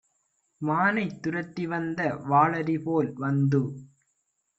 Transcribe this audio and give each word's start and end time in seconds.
மானைத் 0.61 1.19
துரத்திவந்த 1.21 1.99
வாளரிபோல் 2.25 3.11
வந்து 3.17 3.61